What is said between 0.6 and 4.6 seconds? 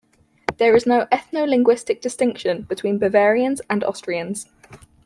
is no ethno-linguistic distinction between Bavarians and Austrians.